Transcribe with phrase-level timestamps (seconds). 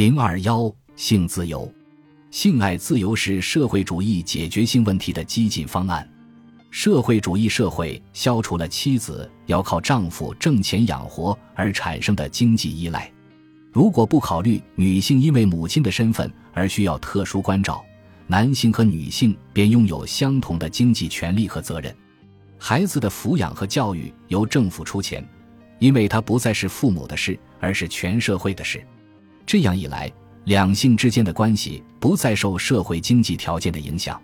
[0.00, 1.70] 零二幺性自由，
[2.30, 6.10] 性爱自由是社会主义解决性问题的激进方案。
[6.70, 13.12] 社会主义社会消除了妻子要靠丈夫挣钱养活而产生的经济依赖。
[13.70, 17.84] 如果不考虑女性因为母亲的身份而需要特殊关照，
[18.26, 21.94] 男性和女性便拥有相同的经济权利和责任。
[22.56, 25.22] 孩子的抚养和教育由政府出钱，
[25.78, 28.82] 因为它不再是父母的事，而是全社会的事。
[29.50, 30.08] 这样一来，
[30.44, 34.22] 两性之间的关系不再受社会经济条件的影响，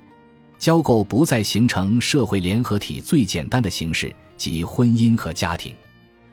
[0.57, 5.75] 交媾不再形成社会联合体最简单的形式，即婚姻和家庭。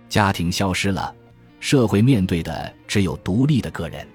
[0.09, 1.11] 家庭消失了，
[1.59, 4.07] 社会面对的只有独立的个人。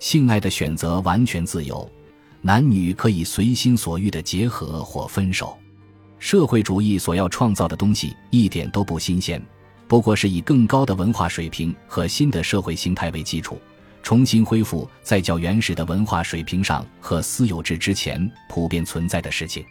[0.00, 1.90] 性爱的选择完全自由，
[2.42, 5.56] 男女可以随心所欲的结合或分手。
[6.18, 9.42] 社会主义所要创造的东西一点都不新鲜，
[9.88, 13.58] 不过是以更高的文化水平和新的社会形态为基础。
[14.02, 19.64] 重新恢复在较原始的文化水平上和私有制之前普遍存在的事情。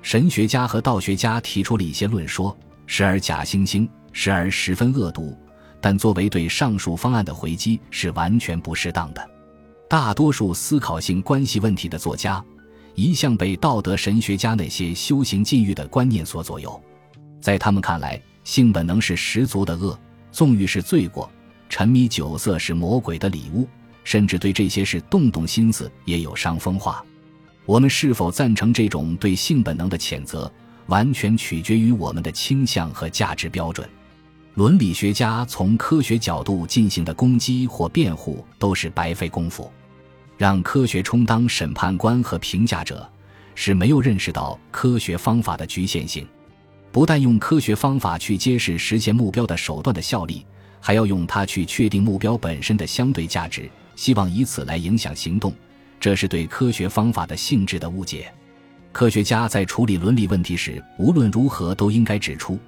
[0.00, 5.36] 神学家和道学家提出了一些论说，时而假惺惺，时而十分恶毒，
[5.80, 9.30] 但作为对上述方案的回击是完全不适当的。
[9.88, 12.42] 大多数思考性关系问题的作家
[12.94, 16.82] 一向被道德神学家那些修行禁欲的观念所左右，
[17.40, 19.98] 在他们看来，性本能是十足的恶，
[20.30, 21.30] 纵欲是罪过。
[21.76, 23.66] 沉迷酒色是魔鬼的礼物，
[24.04, 27.04] 甚至对这些事动动心思也有伤风化。
[27.66, 30.48] 我们是否赞成这种对性本能的谴责，
[30.86, 33.90] 完全取决于我们的倾向和价值标准。
[34.54, 39.68] 伦理学家从科学角度进行的攻击或辩护都是白费功夫。
[40.38, 43.04] 让科学充当审判官和评价者，
[43.56, 46.24] 是没有认识到科学方法的局限性。
[46.92, 50.46] 不但用科学方法去揭示实现目标的手段的效力。
[50.86, 55.50] 还要用它去确定目标本身的相对价值，希望以此来影响行动，
[55.98, 58.30] 这是对科学方法的性质的误解。
[58.92, 62.58] 科学家在处理伦理问题时，无论如何都应该指出，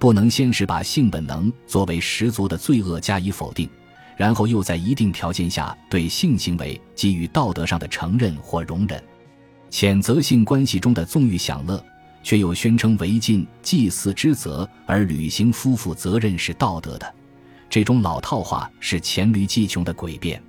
[0.00, 3.70] 不能先是把性本能作为十足的罪恶加以否定，
[4.16, 9.00] 然后又在一定条件下对性行为给予道德上的承认或容忍。
[9.70, 11.80] 谴责性关系中的纵欲享乐，
[12.24, 17.14] 却又宣称违禁祭祀之责而履行夫妇责任是道德的。
[17.70, 20.42] 这种老套话是黔驴技穷的诡辩。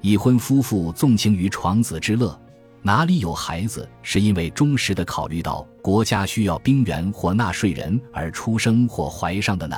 [0.00, 2.38] 已婚夫妇纵情于床子之乐，
[2.82, 9.76] 哪里有孩子是因为忠实的考虑到国家需要兵员或纳税人而出生或怀上的呢？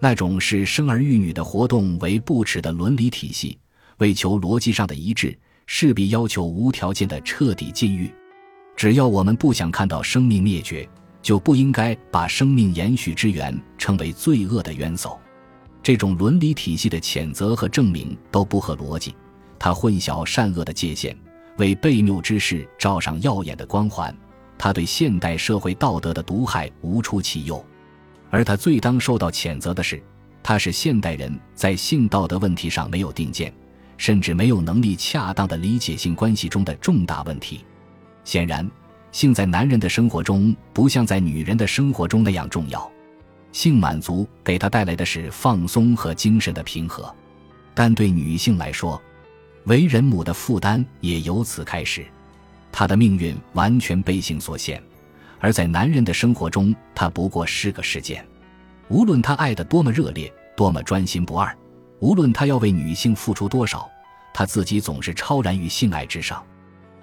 [0.00, 3.56] 那种视生儿育女的活动为不耻的伦理体系，
[3.98, 5.36] 为求逻辑上的一致，
[5.66, 8.12] 势必要求无条件的彻底禁欲。
[8.76, 10.88] 只要我们不想看到生命灭绝，
[11.22, 15.18] 就不应该把生命延续之源称为罪恶的源首。
[15.88, 19.14] 这种伦理体系的谴责和证明都不合逻辑，
[19.58, 21.16] 它混淆善恶的界限，
[21.56, 24.14] 为悖谬之事罩上耀眼的光环。
[24.58, 27.64] 他对现代社会道德的毒害无出其右，
[28.28, 29.98] 而他最当受到谴责的是，
[30.42, 33.50] 他是现代人在性道德问题上没有定见，
[33.96, 37.64] 甚至没有能力恰当的理解性关系中的重大问题。
[38.24, 38.70] 显然，
[39.10, 42.92] 性在男人的生活中不像在女人的生活中那样重要。
[43.52, 47.14] 性满足给她带来的是放松和精神的平和，
[47.74, 49.00] 但对女性来说，
[49.64, 52.06] 为人母的负担也由此开始。
[52.70, 54.82] 她的命运完全被性所限，
[55.40, 58.24] 而在男人的生活中，她不过是个事件。
[58.88, 61.54] 无论他爱得多么热烈，多么专心不二，
[62.00, 63.86] 无论他要为女性付出多少，
[64.32, 66.42] 他自己总是超然于性爱之上。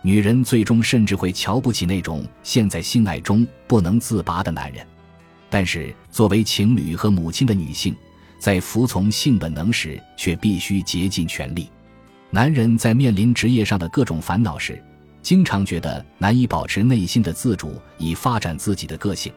[0.01, 4.85] 女人最终甚至会瞧不起那种陷在性爱中不能自拔的男人。
[5.49, 7.95] 但是，作为情侣和母亲的女性，
[8.39, 11.69] 在服从性本能时，却必须竭尽全力。
[12.29, 14.83] 男人在面临职业上的各种烦恼时，
[15.21, 19.31] 经常觉得难以保持内心的自主，以发展自己的个性。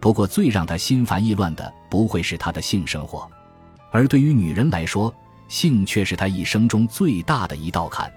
[0.00, 3.30] 不过，最让他心烦意乱的，不会是他的性生活，
[3.90, 5.14] 而对于女人来说，
[5.48, 8.12] 性却是他一生中最大的一道坎。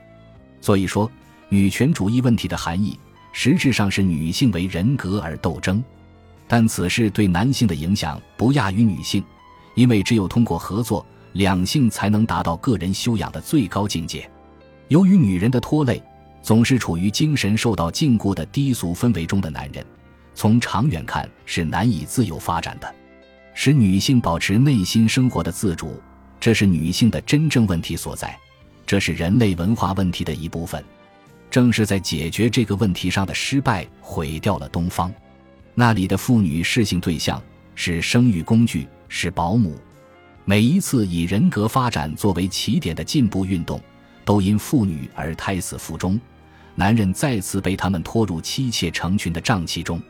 [0.60, 1.10] 所以说，
[1.48, 3.00] 女权主义问题的含义，
[3.32, 5.82] 实质上是女性为人格而斗争。
[6.48, 9.24] 但此事对男性的影响不亚于女性，
[9.76, 14.30] 因为只有通过合作，两性才能达到个人修养的最高境界。
[14.88, 16.02] 由于女人的拖累，
[16.42, 19.86] 总是处于精神受到禁锢的低俗氛围中的男人，
[20.34, 22.96] 从长远看是难以自由发展的。
[23.54, 26.02] 使女性保持内心生活的自主，
[26.40, 28.38] 这是女性的真正问题所在，
[28.86, 30.82] 这是人类文化问题的一部分。
[31.50, 35.12] 正是在解决这个问题上的失败，毁掉了东方。
[35.80, 37.40] 那里的妇女适性对象
[37.76, 39.80] 是生育工具，是保姆。
[40.44, 43.80] 每一次以人格发展作为起点的进步运动，
[44.26, 46.20] 都因妇女而胎死腹中，
[46.74, 50.02] 男人再次被他们拖入妻妾成群的瘴气中。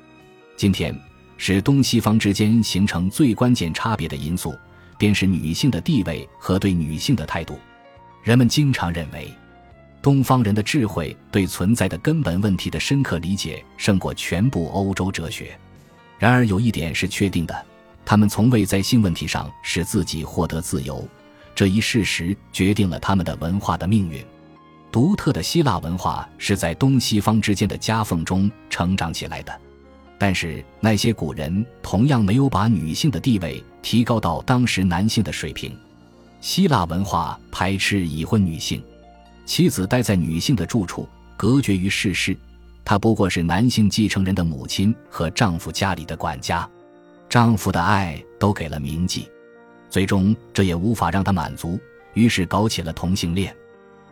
[0.56, 0.98] 今天，
[1.36, 4.56] 使东西方之间形成最关键差别的因素，
[4.98, 7.60] 便是女性的地位和对女性的态度。
[8.24, 9.30] 人们经常认为，
[10.08, 15.60] 东方人的智慧对存在的根本问题的深刻理解胜过全部欧洲哲学。
[16.18, 17.66] 然而，有一点是确定的。
[18.06, 21.06] 他们从未在性问题上使自己获得自由，
[21.54, 24.24] 这一事实决定了他们的文化的命运。
[24.94, 29.54] 独特的希腊文化是在东西方之间的夹缝中成长起来的，
[30.18, 35.78] 但是那些古人同样没有把女性的地位提高到当时男性的水平。
[36.40, 38.82] 希腊文化排斥已婚女性，
[39.48, 41.08] 妻子待在女性的住处，
[41.38, 42.38] 隔绝于世事，
[42.84, 46.70] 她不过是男性继承人的母亲和丈夫家里的管家。
[47.30, 49.28] 丈夫的爱都给了铭记，
[49.90, 51.80] 最终这也无法让他满足，
[52.14, 53.56] 于是搞起了同性恋。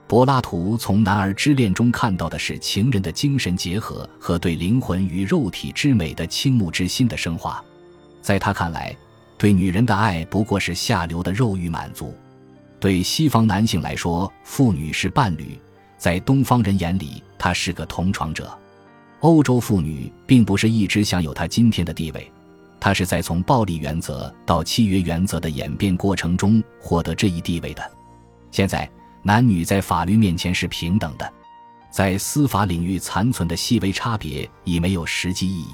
[0.07, 7.61] 柏拉图从男儿之恋中看到的是情人的精神结合和对灵魂与肉体之美的倾慕之心的升华。
[8.21, 8.95] 在他看来，
[9.37, 12.15] 对女人的爱不过是下流的肉欲满足。
[12.85, 15.59] 对西方男性来说，妇女是伴侣；
[15.97, 18.55] 在东方人眼里，她是个同床者。
[19.21, 22.31] 欧洲妇女并不是一直享有她今天的地位。
[22.79, 27.91] 她是在从暴力原则到契约原则的演变过程中获得这一地位的。
[28.51, 28.87] 现在，
[29.23, 31.33] 男女在法律面前是平等的，
[31.89, 35.71] 在司法领域残存的细微差别已没有实际意义。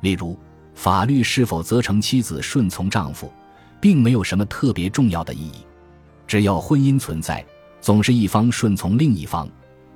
[0.00, 0.38] 例如，
[0.74, 3.30] 法律是否责成妻子顺从丈夫，
[3.78, 5.66] 并没有什么特别重要的意义。
[6.30, 7.44] 只要婚姻存在，
[7.80, 9.48] 总是一方顺从另一方，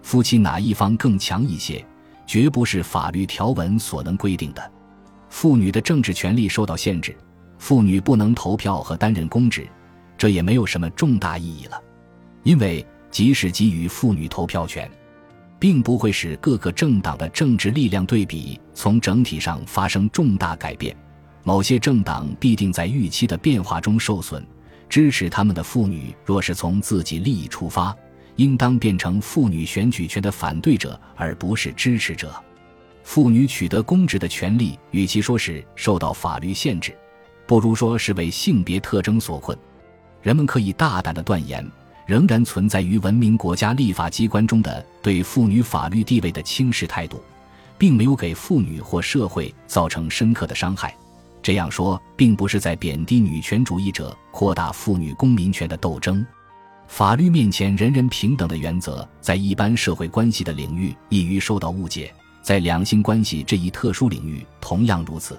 [0.03, 1.87] 夫妻哪一方更强一些，
[2.27, 4.73] 绝不是法律条文所能规定的。
[5.29, 7.17] 妇女的政治权利受到限制，
[7.61, 9.65] 妇女不能投票和担任公职，
[10.19, 11.81] 这也没有什么重大意义了，
[12.43, 14.91] 因为即使给予妇女投票权，
[15.61, 20.97] 并不会使各个政党的政治力量对比从整体上发生重大改变。
[21.45, 24.45] 某些政党必定在预期的变化中受损。
[24.95, 27.93] 支持他们的妇女若是从自己利益出发，
[28.37, 32.33] 应当变成妇女选举权的反对者，而不是支持者。
[33.03, 36.97] 妇女取得公职的权利，与其说是受到法律限制，
[37.45, 39.59] 不如说是为性别特征所困。
[40.23, 41.69] 人们可以大胆的断言，
[42.07, 47.21] 仍然存在于文明国家立法机关中的对妇女法律地位的轻视态度，
[47.77, 50.97] 并没有给妇女或社会造成深刻的伤害。
[51.45, 56.25] 这样说，并不是在贬低女权主义者扩大妇女公民权的斗争。
[56.89, 62.11] 法律面前人人平等的原则，在一般社会关系的领域易于受到误解。
[62.41, 65.39] 在两性关系这一特殊领域，同样如此。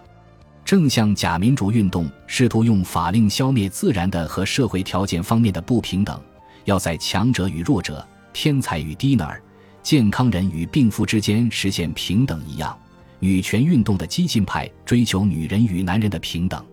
[0.64, 6.22] 正像假民主运动试图用法令消灭自然的和社会条件方面的不平等，
[6.66, 9.42] 要在强者与弱者、天才与低能儿、
[9.82, 12.78] 健康人与病夫之间实现平等一样，
[13.20, 16.64] 女权运动的激进派追求女人与男人的平等。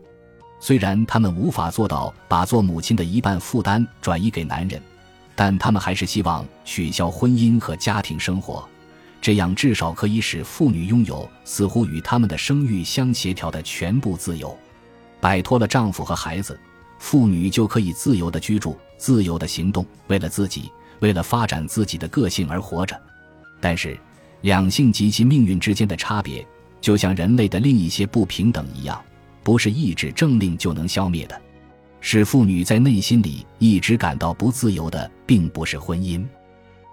[0.61, 4.81] 虽然他们无法做到把做母亲的一半负担转移给男人，
[5.35, 8.69] 但他们还是希望取消婚姻和家庭生活。
[9.21, 14.57] 这样至少可以使妇女拥有似乎与他们的生育相协调的全部自由，
[15.21, 16.59] 摆脱了丈夫和孩子，
[16.99, 23.01] 妇女就可以自由的居住、自由的行动，为了自己，为了发展自己的个性而活着。
[23.61, 23.97] 但是，
[24.43, 26.47] 两性及其命运之间的差别，
[26.81, 29.03] 就像人类的另一些不平等一样，
[29.43, 31.41] 不是意志政令就能消灭的。
[32.01, 36.27] 使妇女在内心里一直感到不自由的，并不是婚姻，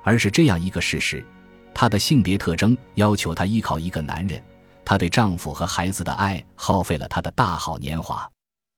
[0.03, 1.25] 而是这样一个事实。
[1.74, 4.39] 她的性别特征要求她依靠一个男人，
[4.86, 8.29] 她对丈夫和孩子的爱耗费了她的大好年华。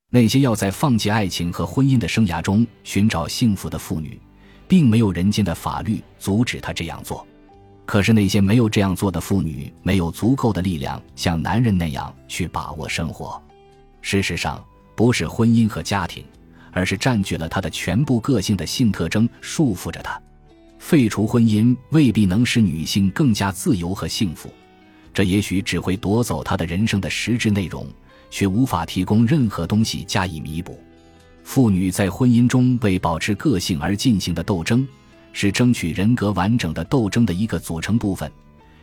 [0.10, 4.18] 那些要在放弃爱情和婚姻的生涯中寻找幸福的妇女，
[4.68, 7.28] 并没有人间的法律阻止她这样做。
[7.92, 13.44] 可是那些没有这样做的妇女，没有足够的力量像男人那样去把握生活。
[14.02, 14.64] 事实上，
[14.96, 16.24] 不是婚姻和家庭，
[16.72, 20.18] 而是占据了她的全部个性的性特征束缚着她。
[20.80, 24.50] 废除婚姻未必能使女性更加自由和幸福，
[25.14, 27.86] 这也许只会夺走她的人生的实质内容，
[28.30, 30.82] 却无法提供任何东西加以弥补。
[31.44, 34.88] 妇女在婚姻中为保持个性而进行的斗争，
[35.34, 38.32] 是争取人格完整的斗争的一个组成部分。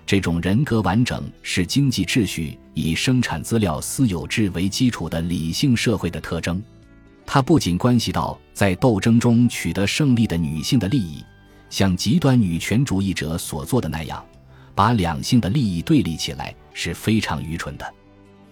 [0.06, 6.62] 这种人格完整是经济秩序以生产资料私有制为基础的理性社会的特征。
[7.26, 11.22] 它不仅关系到在斗争中取得胜利的女性的利益。
[11.68, 14.24] 像极端女权主义者所做的那样，
[14.74, 17.94] 把两性的利益对立起来是非常愚蠢的。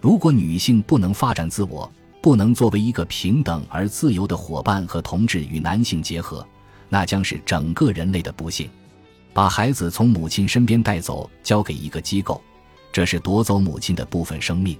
[0.02, 6.46] 如果女性不能发展自我，不能作为一个平等而自由的伙伴和同志与男性结合，
[6.88, 8.68] 那将是整个人类的不幸。
[9.32, 12.42] 把孩子从母亲身边带走，交给一个机构，
[12.90, 14.78] 这是夺走母亲的部分生命。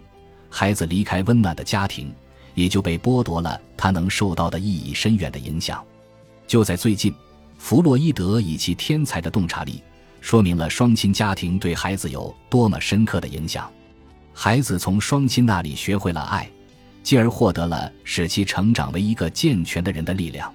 [0.49, 2.11] 孩子离开温暖的家庭，
[2.55, 5.85] 也就被剥夺了他能受到的意义深远的影响。
[6.47, 7.13] 就在最近，
[7.59, 9.83] 弗洛伊德以其天才的洞察力，
[10.23, 13.71] 说明了双亲家庭对孩子有多么深刻的影响。
[14.33, 16.49] 孩子从双亲那里学会了爱，
[17.03, 20.51] 继而获得了使其成长为一个健全的人的力量。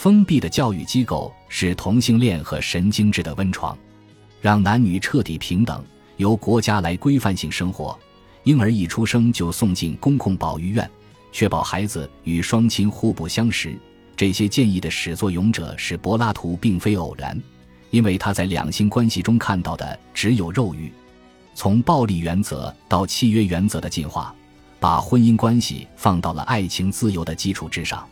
[0.00, 3.76] 封闭的教育机构是同性恋和神经质的温床，
[4.40, 5.84] 让男女彻底平等，
[6.16, 7.98] 由国家来规范性生活。
[8.44, 10.90] 婴儿一出生就送进公共保育院，
[11.32, 13.78] 确保孩子与双亲互不相识。
[14.16, 17.38] 这些建议的始作俑者是柏拉图，并非偶然，
[17.90, 20.90] 因为他在两性关系中看到的只有肉欲。
[21.54, 24.34] 从暴力原则到契约原则的进化，
[24.78, 28.08] 把婚姻关系放到了爱情自由的基础之上。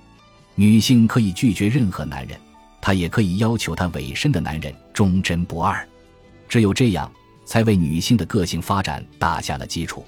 [0.60, 2.36] 女性可以拒绝任何男人，
[2.80, 5.88] 她也可以要求她委身的男人忠贞不二。
[6.48, 7.08] 只有这样，
[7.46, 10.04] 才为女性的个性发展打下了基础。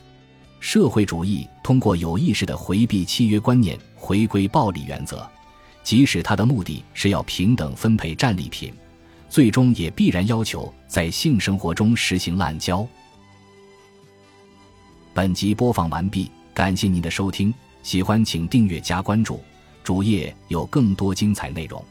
[0.59, 5.25] 社会主义通过有意识的回避契约观念，回归暴力原则，
[5.85, 8.75] 即使它的目的是要平等分配战利品，
[9.29, 12.85] 最终也必然要求在性生活中实行滥交。
[15.15, 17.55] 本集播放完毕，感谢您的收听，
[17.85, 19.41] 喜欢请订阅加关注。
[19.83, 21.85] 主页有更多精彩内容。